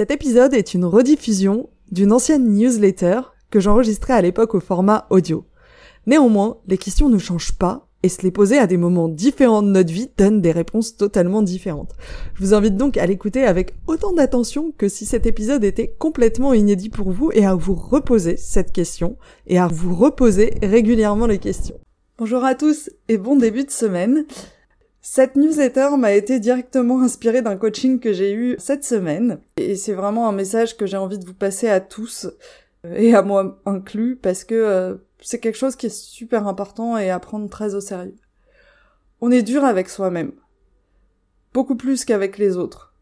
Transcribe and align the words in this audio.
Cet 0.00 0.12
épisode 0.12 0.54
est 0.54 0.72
une 0.72 0.86
rediffusion 0.86 1.68
d'une 1.92 2.12
ancienne 2.12 2.54
newsletter 2.54 3.20
que 3.50 3.60
j'enregistrais 3.60 4.14
à 4.14 4.22
l'époque 4.22 4.54
au 4.54 4.60
format 4.60 5.06
audio. 5.10 5.44
Néanmoins, 6.06 6.56
les 6.68 6.78
questions 6.78 7.10
ne 7.10 7.18
changent 7.18 7.58
pas 7.58 7.86
et 8.02 8.08
se 8.08 8.22
les 8.22 8.30
poser 8.30 8.56
à 8.56 8.66
des 8.66 8.78
moments 8.78 9.10
différents 9.10 9.60
de 9.62 9.68
notre 9.68 9.92
vie 9.92 10.08
donne 10.16 10.40
des 10.40 10.52
réponses 10.52 10.96
totalement 10.96 11.42
différentes. 11.42 11.92
Je 12.32 12.42
vous 12.42 12.54
invite 12.54 12.76
donc 12.76 12.96
à 12.96 13.04
l'écouter 13.04 13.44
avec 13.44 13.74
autant 13.86 14.14
d'attention 14.14 14.72
que 14.78 14.88
si 14.88 15.04
cet 15.04 15.26
épisode 15.26 15.64
était 15.64 15.94
complètement 15.98 16.54
inédit 16.54 16.88
pour 16.88 17.10
vous 17.10 17.30
et 17.34 17.44
à 17.44 17.54
vous 17.54 17.74
reposer 17.74 18.38
cette 18.38 18.72
question 18.72 19.18
et 19.48 19.58
à 19.58 19.66
vous 19.66 19.94
reposer 19.94 20.54
régulièrement 20.62 21.26
les 21.26 21.36
questions. 21.36 21.78
Bonjour 22.16 22.42
à 22.42 22.54
tous 22.54 22.88
et 23.08 23.18
bon 23.18 23.36
début 23.36 23.64
de 23.64 23.70
semaine. 23.70 24.24
Cette 25.02 25.36
newsletter 25.36 25.96
m'a 25.96 26.12
été 26.12 26.40
directement 26.40 27.00
inspirée 27.00 27.40
d'un 27.40 27.56
coaching 27.56 28.00
que 28.00 28.12
j'ai 28.12 28.34
eu 28.34 28.56
cette 28.58 28.84
semaine 28.84 29.40
et 29.56 29.74
c'est 29.74 29.94
vraiment 29.94 30.28
un 30.28 30.32
message 30.32 30.76
que 30.76 30.84
j'ai 30.84 30.98
envie 30.98 31.18
de 31.18 31.24
vous 31.24 31.34
passer 31.34 31.70
à 31.70 31.80
tous 31.80 32.28
et 32.84 33.14
à 33.14 33.22
moi 33.22 33.60
inclus 33.64 34.16
parce 34.16 34.44
que 34.44 34.54
euh, 34.54 34.96
c'est 35.22 35.38
quelque 35.38 35.56
chose 35.56 35.76
qui 35.76 35.86
est 35.86 35.94
super 35.94 36.46
important 36.46 36.98
et 36.98 37.08
à 37.08 37.18
prendre 37.18 37.48
très 37.48 37.74
au 37.74 37.80
sérieux. 37.80 38.16
On 39.22 39.30
est 39.30 39.42
dur 39.42 39.64
avec 39.64 39.88
soi-même. 39.88 40.32
Beaucoup 41.54 41.76
plus 41.76 42.04
qu'avec 42.04 42.36
les 42.36 42.58
autres. 42.58 42.94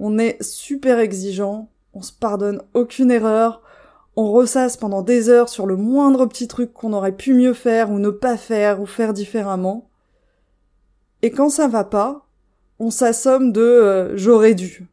On 0.00 0.18
est 0.18 0.42
super 0.42 0.98
exigeant, 0.98 1.70
on 1.94 2.02
se 2.02 2.12
pardonne 2.12 2.62
aucune 2.74 3.12
erreur, 3.12 3.62
on 4.16 4.32
ressasse 4.32 4.76
pendant 4.76 5.02
des 5.02 5.28
heures 5.28 5.48
sur 5.48 5.66
le 5.66 5.76
moindre 5.76 6.26
petit 6.26 6.48
truc 6.48 6.72
qu'on 6.72 6.92
aurait 6.92 7.16
pu 7.16 7.32
mieux 7.32 7.54
faire 7.54 7.90
ou 7.90 8.00
ne 8.00 8.10
pas 8.10 8.36
faire 8.36 8.80
ou 8.80 8.86
faire 8.86 9.12
différemment. 9.12 9.88
Et 11.22 11.30
quand 11.30 11.48
ça 11.48 11.68
va 11.68 11.84
pas, 11.84 12.28
on 12.78 12.90
s'assomme 12.90 13.52
de 13.52 13.60
euh, 13.60 14.16
j'aurais 14.16 14.54
dû. 14.54 14.86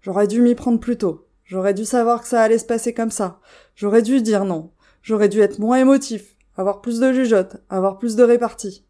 J'aurais 0.00 0.26
dû 0.26 0.40
m'y 0.40 0.54
prendre 0.54 0.80
plus 0.80 0.98
tôt. 0.98 1.26
J'aurais 1.44 1.74
dû 1.74 1.84
savoir 1.84 2.22
que 2.22 2.28
ça 2.28 2.42
allait 2.42 2.58
se 2.58 2.64
passer 2.64 2.92
comme 2.92 3.10
ça. 3.10 3.40
J'aurais 3.74 4.02
dû 4.02 4.20
dire 4.20 4.44
non. 4.44 4.70
J'aurais 5.02 5.28
dû 5.28 5.40
être 5.40 5.58
moins 5.58 5.78
émotif, 5.78 6.36
avoir 6.56 6.80
plus 6.80 7.00
de 7.00 7.12
jugeote, 7.12 7.56
avoir 7.70 7.98
plus 7.98 8.16
de 8.16 8.22
répartie. 8.22 8.84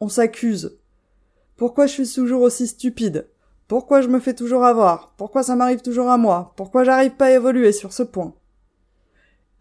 On 0.00 0.08
s'accuse. 0.08 0.78
Pourquoi 1.56 1.86
je 1.86 1.92
suis 1.92 2.14
toujours 2.14 2.42
aussi 2.42 2.66
stupide? 2.66 3.28
Pourquoi 3.66 4.00
je 4.00 4.08
me 4.08 4.20
fais 4.20 4.34
toujours 4.34 4.64
avoir? 4.64 5.14
Pourquoi 5.16 5.42
ça 5.42 5.56
m'arrive 5.56 5.82
toujours 5.82 6.10
à 6.10 6.18
moi? 6.18 6.52
Pourquoi 6.56 6.84
j'arrive 6.84 7.16
pas 7.16 7.26
à 7.26 7.32
évoluer 7.32 7.72
sur 7.72 7.92
ce 7.92 8.02
point? 8.02 8.34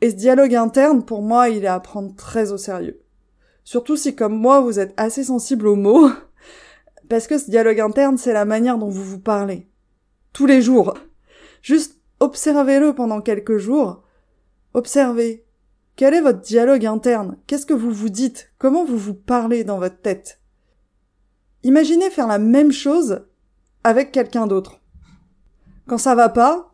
Et 0.01 0.09
ce 0.09 0.15
dialogue 0.15 0.55
interne, 0.55 1.03
pour 1.03 1.21
moi, 1.21 1.49
il 1.49 1.63
est 1.63 1.67
à 1.67 1.79
prendre 1.79 2.15
très 2.15 2.51
au 2.51 2.57
sérieux. 2.57 3.01
Surtout 3.69 3.97
si, 3.97 4.15
comme 4.15 4.35
moi, 4.35 4.61
vous 4.61 4.79
êtes 4.79 4.95
assez 4.97 5.23
sensible 5.23 5.67
aux 5.67 5.75
mots. 5.75 6.09
Parce 7.07 7.27
que 7.27 7.37
ce 7.37 7.51
dialogue 7.51 7.79
interne, 7.79 8.17
c'est 8.17 8.33
la 8.33 8.43
manière 8.43 8.79
dont 8.79 8.89
vous 8.89 9.03
vous 9.03 9.19
parlez. 9.19 9.67
Tous 10.33 10.47
les 10.47 10.59
jours. 10.59 10.95
Juste 11.61 12.01
observez-le 12.19 12.95
pendant 12.95 13.21
quelques 13.21 13.59
jours. 13.59 14.01
Observez. 14.73 15.45
Quel 15.95 16.15
est 16.15 16.21
votre 16.21 16.41
dialogue 16.41 16.83
interne? 16.87 17.37
Qu'est-ce 17.45 17.67
que 17.67 17.75
vous 17.75 17.91
vous 17.91 18.09
dites? 18.09 18.51
Comment 18.57 18.85
vous 18.85 18.97
vous 18.97 19.13
parlez 19.13 19.63
dans 19.63 19.77
votre 19.77 20.01
tête? 20.01 20.39
Imaginez 21.61 22.09
faire 22.09 22.25
la 22.25 22.39
même 22.39 22.71
chose 22.71 23.27
avec 23.83 24.11
quelqu'un 24.11 24.47
d'autre. 24.47 24.81
Quand 25.87 25.99
ça 25.99 26.15
va 26.15 26.29
pas, 26.29 26.71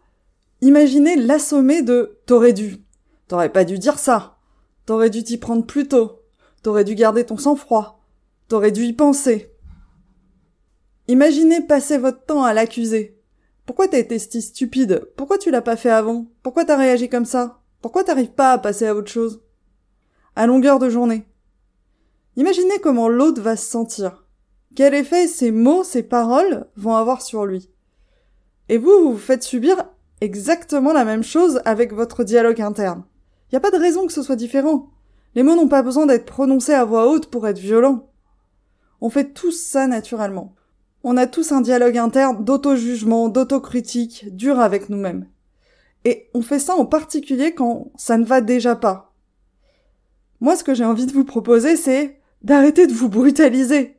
imaginez 0.61 1.17
l'assommer 1.17 1.81
de 1.81 2.19
t'aurais 2.25 2.53
dû. 2.53 2.85
T'aurais 3.27 3.51
pas 3.51 3.65
dû 3.65 3.79
dire 3.79 3.99
ça. 3.99 4.37
T'aurais 4.85 5.09
dû 5.09 5.25
t'y 5.25 5.37
prendre 5.37 5.65
plus 5.65 5.89
tôt. 5.89 6.21
T'aurais 6.65 6.83
dû 6.83 6.95
garder 6.95 7.23
ton 7.23 7.37
sang-froid. 7.37 7.99
T'aurais 8.47 8.71
dû 8.71 8.85
y 8.85 8.93
penser. 8.93 9.51
Imaginez 11.07 11.61
passer 11.61 11.99
votre 11.99 12.25
temps 12.25 12.43
à 12.43 12.55
l'accuser. 12.55 13.21
Pourquoi 13.67 13.87
t'as 13.87 13.99
été 13.99 14.17
si 14.17 14.41
stupide? 14.41 15.07
Pourquoi 15.15 15.37
tu 15.37 15.51
l'as 15.51 15.61
pas 15.61 15.75
fait 15.75 15.91
avant? 15.91 16.25
Pourquoi 16.41 16.65
t'as 16.65 16.75
réagi 16.75 17.07
comme 17.07 17.25
ça? 17.25 17.61
Pourquoi 17.83 18.03
t'arrives 18.03 18.31
pas 18.31 18.51
à 18.51 18.57
passer 18.57 18.87
à 18.87 18.95
autre 18.95 19.11
chose? 19.11 19.43
À 20.35 20.47
longueur 20.47 20.79
de 20.79 20.89
journée. 20.89 21.27
Imaginez 22.35 22.79
comment 22.81 23.09
l'autre 23.09 23.43
va 23.43 23.57
se 23.57 23.69
sentir. 23.69 24.25
Quel 24.75 24.95
effet 24.95 25.27
ces 25.27 25.51
mots, 25.51 25.83
ces 25.83 26.01
paroles 26.01 26.65
vont 26.77 26.95
avoir 26.95 27.21
sur 27.21 27.45
lui. 27.45 27.69
Et 28.69 28.79
vous, 28.79 29.03
vous 29.03 29.11
vous 29.11 29.19
faites 29.19 29.43
subir 29.43 29.85
exactement 30.19 30.93
la 30.93 31.05
même 31.05 31.23
chose 31.23 31.61
avec 31.63 31.93
votre 31.93 32.23
dialogue 32.23 32.59
interne. 32.59 33.03
Y 33.51 33.55
a 33.55 33.59
pas 33.59 33.69
de 33.69 33.77
raison 33.77 34.07
que 34.07 34.13
ce 34.13 34.23
soit 34.23 34.35
différent. 34.35 34.94
Les 35.35 35.43
mots 35.43 35.55
n'ont 35.55 35.67
pas 35.67 35.83
besoin 35.83 36.05
d'être 36.05 36.25
prononcés 36.25 36.73
à 36.73 36.85
voix 36.85 37.09
haute 37.09 37.27
pour 37.27 37.47
être 37.47 37.59
violents. 37.59 38.09
On 39.01 39.09
fait 39.09 39.33
tous 39.33 39.51
ça 39.51 39.85
naturellement. 39.85 40.55
On 41.03 41.17
a 41.17 41.27
tous 41.27 41.51
un 41.51 41.61
dialogue 41.61 41.97
interne 41.97 42.43
d'auto-jugement, 42.43 43.29
d'auto-critique, 43.29 44.35
dur 44.35 44.59
avec 44.59 44.89
nous-mêmes. 44.89 45.27
Et 46.05 46.29
on 46.33 46.41
fait 46.41 46.59
ça 46.59 46.75
en 46.75 46.85
particulier 46.85 47.53
quand 47.53 47.91
ça 47.97 48.17
ne 48.17 48.25
va 48.25 48.41
déjà 48.41 48.75
pas. 48.75 49.13
Moi, 50.39 50.55
ce 50.55 50.63
que 50.63 50.73
j'ai 50.73 50.85
envie 50.85 51.05
de 51.05 51.11
vous 51.11 51.25
proposer, 51.25 51.75
c'est 51.75 52.19
d'arrêter 52.41 52.87
de 52.87 52.93
vous 52.93 53.09
brutaliser. 53.09 53.97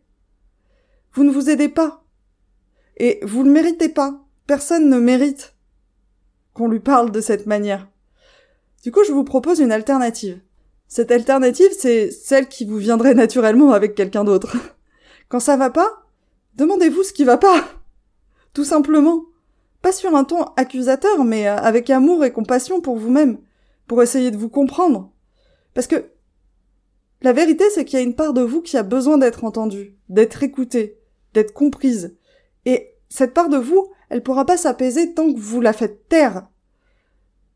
Vous 1.12 1.25
ne 1.25 1.30
vous 1.30 1.50
aidez 1.50 1.69
pas. 1.69 2.04
Et 2.96 3.20
vous 3.22 3.42
ne 3.42 3.48
le 3.48 3.52
méritez 3.52 3.88
pas. 3.88 4.25
Personne 4.46 4.88
ne 4.88 4.98
mérite 4.98 5.54
qu'on 6.54 6.69
lui 6.69 6.80
parle 6.80 7.10
de 7.10 7.20
cette 7.20 7.46
manière. 7.46 7.88
Du 8.82 8.92
coup, 8.92 9.04
je 9.04 9.12
vous 9.12 9.25
propose 9.25 9.60
une 9.60 9.72
alternative. 9.72 10.41
Cette 10.88 11.10
alternative, 11.10 11.70
c'est 11.76 12.10
celle 12.10 12.48
qui 12.48 12.64
vous 12.64 12.76
viendrait 12.76 13.14
naturellement 13.14 13.72
avec 13.72 13.94
quelqu'un 13.94 14.24
d'autre. 14.24 14.56
Quand 15.28 15.41
ça 15.41 15.56
va 15.56 15.70
pas, 15.70 16.06
demandez-vous 16.54 17.02
ce 17.02 17.12
qui 17.12 17.24
va 17.24 17.38
pas. 17.38 17.64
Tout 18.54 18.64
simplement. 18.64 19.25
Pas 19.82 19.92
sur 19.92 20.14
un 20.14 20.25
ton 20.25 20.44
accusateur, 20.56 21.25
mais 21.25 21.48
euh, 21.48 21.56
avec 21.56 21.91
amour 21.91 22.25
et 22.25 22.32
compassion 22.32 22.80
pour 22.80 22.96
vous-même, 22.96 23.38
pour 23.86 24.02
essayer 24.02 24.30
de 24.30 24.36
vous 24.36 24.48
comprendre. 24.48 25.12
Parce 25.75 25.86
que 25.86 26.10
la 27.22 27.32
vérité, 27.32 27.64
c'est 27.75 27.84
qu'il 27.84 27.98
y 27.98 28.02
a 28.02 28.04
une 28.04 28.14
part 28.14 28.32
de 28.32 28.42
vous 28.42 28.62
qui 28.62 28.76
a 28.76 28.82
besoin 28.82 29.19
d'être 29.19 29.44
entendue, 29.44 29.96
d'être 30.08 30.42
écoutée, 30.42 30.98
d'être 31.34 31.52
comprise. 31.52 32.16
Et 32.64 32.94
cette 33.08 33.34
part 33.34 33.48
de 33.48 33.58
vous, 33.58 33.88
elle 34.08 34.22
pourra 34.22 34.44
pas 34.44 34.56
s'apaiser 34.56 35.12
tant 35.14 35.32
que 35.32 35.38
vous 35.38 35.61
la 35.61 35.72
faites 35.72 36.08
taire. 36.08 36.46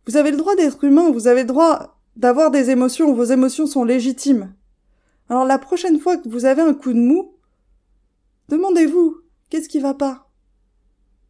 Vous 0.07 0.17
avez 0.17 0.31
le 0.31 0.37
droit 0.37 0.57
d'être 0.57 0.85
humain, 0.85 1.11
vous 1.11 1.29
avez 1.29 1.43
le 1.43 1.47
droit 1.47 2.00
d'avoir 2.17 2.51
des 2.51 2.71
émotions, 2.71 3.15
vos 3.15 3.25
émotions 3.25 3.67
sont 3.67 3.85
légitimes. 3.85 4.55
Alors 5.29 5.45
la 5.45 5.59
prochaine 5.59 5.99
fois 5.99 6.17
que 6.17 6.29
vous 6.29 6.45
avez 6.45 6.63
un 6.63 6.75
coup 6.75 6.93
de 6.93 6.99
mou, 6.99 7.37
demandez-vous 8.49 9.23
qu'est-ce 9.49 9.69
qui 9.69 9.81
va 9.81 9.95
pas? 9.95 10.29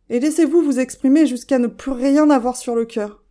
Et 0.09 0.19
laissez-vous 0.21 0.63
vous 0.63 0.81
exprimer 0.81 1.27
jusqu'à 1.27 1.59
ne 1.59 1.69
plus 1.69 1.93
rien 1.93 2.31
avoir 2.31 2.57
sur 2.57 2.75
le 2.75 2.85
cœur. 2.85 3.23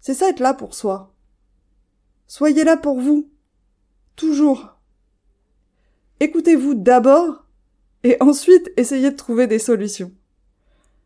C'est 0.00 0.14
ça 0.14 0.28
être 0.28 0.40
là 0.40 0.52
pour 0.52 0.74
soi. 0.74 1.14
Soyez 2.26 2.64
là 2.64 2.76
pour 2.76 3.00
vous. 3.00 3.30
Toujours. 4.16 4.76
Écoutez-vous 6.20 6.74
d'abord 6.74 7.44
et 8.02 8.16
ensuite 8.20 8.70
essayez 8.76 9.10
de 9.10 9.16
trouver 9.16 9.46
des 9.46 9.58
solutions. 9.58 10.12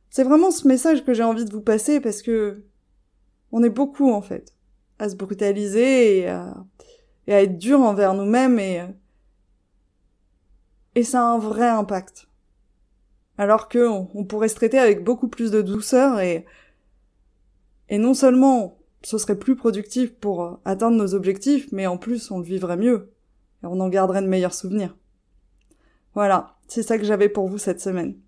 C'est 0.08 0.24
vraiment 0.24 0.50
ce 0.50 0.66
message 0.66 1.04
que 1.04 1.14
j'ai 1.14 1.22
envie 1.22 1.44
de 1.44 1.52
vous 1.52 1.60
passer 1.60 2.00
parce 2.00 2.22
que 2.22 2.64
on 3.52 3.62
est 3.62 3.70
beaucoup 3.70 4.10
en 4.10 4.22
fait 4.22 4.54
à 5.00 5.08
se 5.08 5.16
brutaliser 5.16 6.18
et 6.18 6.28
à, 6.28 6.54
être 7.26 7.58
dur 7.58 7.80
envers 7.80 8.14
nous-mêmes 8.14 8.58
et 8.58 8.84
et 10.94 11.04
ça 11.04 11.22
a 11.22 11.24
un 11.24 11.38
vrai 11.38 11.68
impact. 11.68 12.28
Alors 13.38 13.68
que 13.68 13.88
on, 13.88 14.24
pourrait 14.24 14.48
se 14.48 14.54
traiter 14.54 14.78
avec 14.78 15.04
beaucoup 15.04 15.28
plus 15.28 15.50
de 15.50 15.62
douceur 15.62 16.20
et 16.20 16.44
Et 17.88 17.98
non 17.98 18.14
seulement 18.14 18.78
ce 19.02 19.16
serait 19.16 19.38
plus 19.38 19.56
productif 19.56 20.12
pour 20.14 20.42
euh, 20.44 20.56
atteindre 20.66 20.96
nos 20.96 21.14
objectifs, 21.14 21.72
mais 21.72 21.86
en 21.86 21.96
plus 21.96 22.30
on 22.30 22.38
le 22.38 22.44
vivrait 22.44 22.76
mieux. 22.76 23.12
Et 23.62 23.66
on 23.66 23.80
en 23.80 23.88
garderait 23.88 24.20
de 24.22 24.26
meilleurs 24.26 24.52
souvenirs. 24.52 24.94
Voilà, 26.14 26.56
c'est 26.68 26.82
ça 26.82 26.98
que 26.98 27.04
j'avais 27.04 27.28
pour 27.30 27.46
vous 27.46 27.56
cette 27.56 27.80
semaine. 27.80 28.18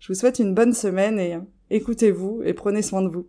Je 0.00 0.08
vous 0.08 0.18
souhaite 0.18 0.40
une 0.40 0.54
bonne 0.54 0.72
semaine 0.72 1.20
et 1.20 1.34
euh, 1.34 1.40
écoutez-vous 1.70 2.42
et 2.44 2.54
prenez 2.54 2.82
soin 2.82 3.02
de 3.02 3.08
vous. 3.08 3.28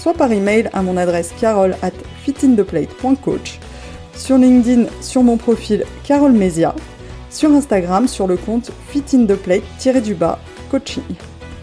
soit 0.00 0.14
par 0.14 0.32
email 0.32 0.70
à 0.72 0.80
mon 0.82 0.96
adresse 0.96 1.32
carole 1.38 1.76
at 1.82 1.92
fitintheplate.coach, 2.24 3.60
sur 4.16 4.38
LinkedIn 4.38 4.86
sur 5.02 5.22
mon 5.22 5.36
profil 5.36 5.84
Carole 6.04 6.32
Mesia, 6.32 6.74
sur 7.28 7.50
Instagram 7.50 8.08
sur 8.08 8.26
le 8.26 8.38
compte 8.38 8.70
fitintheplate-coaching. 8.88 11.02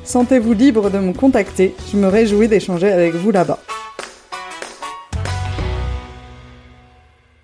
Sentez-vous 0.04 0.54
libre 0.54 0.92
de 0.92 1.00
me 1.00 1.14
contacter, 1.14 1.74
je 1.92 1.98
me 1.98 2.06
réjouis 2.08 2.48
d'échanger 2.48 2.92
avec 2.92 3.16
vous 3.16 3.32
là-bas. 3.32 3.58